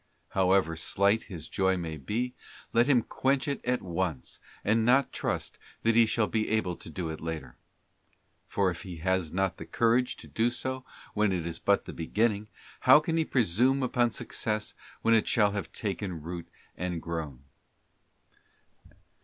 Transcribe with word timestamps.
However 0.29 0.75
slight 0.75 1.25
his 1.25 1.47
joy 1.47 1.77
may 1.77 1.95
be, 1.95 2.33
let 2.73 2.87
him 2.87 3.03
quench 3.03 3.47
it 3.47 3.63
at 3.63 3.83
once, 3.83 4.39
and 4.63 4.83
not 4.83 5.11
trust 5.13 5.59
that 5.83 5.93
he 5.95 6.07
shall 6.07 6.25
be 6.25 6.49
able 6.49 6.75
to 6.75 6.89
do 6.89 7.09
it 7.09 7.21
later; 7.21 7.55
for 8.47 8.71
if 8.71 8.81
he 8.81 8.95
has 8.97 9.31
not 9.31 9.57
the 9.57 9.65
courage 9.67 10.15
to 10.17 10.27
do 10.27 10.49
so 10.49 10.83
when 11.13 11.31
it 11.31 11.45
is 11.45 11.59
but 11.59 11.85
beginning, 11.95 12.47
how 12.79 12.99
can 12.99 13.15
he 13.15 13.23
presume 13.25 13.83
upon 13.83 14.09
success 14.09 14.73
when 15.03 15.13
it 15.13 15.27
shall 15.27 15.51
have 15.51 15.71
taken 15.71 16.23
root 16.23 16.49
and 16.75 16.99
grown? 16.99 17.43